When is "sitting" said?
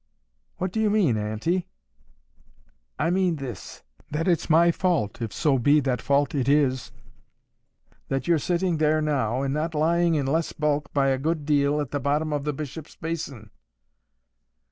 8.39-8.77